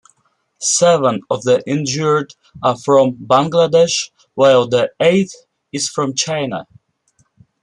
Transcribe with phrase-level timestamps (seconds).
[0.59, 6.65] Seven of the injured are from Bangladesh while the eighth is from China.